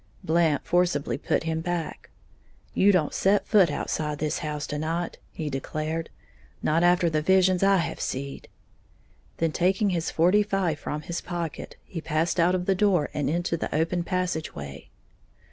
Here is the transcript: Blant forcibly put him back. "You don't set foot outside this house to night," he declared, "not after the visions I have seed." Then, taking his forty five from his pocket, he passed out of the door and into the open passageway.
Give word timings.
Blant 0.23 0.65
forcibly 0.65 1.19
put 1.19 1.43
him 1.43 1.61
back. 1.61 2.09
"You 2.73 2.91
don't 2.91 3.13
set 3.13 3.45
foot 3.47 3.69
outside 3.69 4.17
this 4.17 4.39
house 4.39 4.65
to 4.65 4.79
night," 4.79 5.19
he 5.31 5.47
declared, 5.47 6.09
"not 6.63 6.81
after 6.81 7.07
the 7.07 7.21
visions 7.21 7.61
I 7.61 7.77
have 7.77 8.01
seed." 8.01 8.47
Then, 9.37 9.51
taking 9.51 9.91
his 9.91 10.09
forty 10.09 10.41
five 10.41 10.79
from 10.79 11.01
his 11.03 11.21
pocket, 11.21 11.77
he 11.85 12.01
passed 12.01 12.39
out 12.39 12.55
of 12.55 12.65
the 12.65 12.73
door 12.73 13.11
and 13.13 13.29
into 13.29 13.57
the 13.57 13.69
open 13.75 14.03
passageway. 14.03 14.89